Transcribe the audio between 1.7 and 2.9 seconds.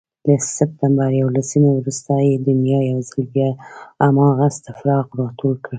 وروسته دنیا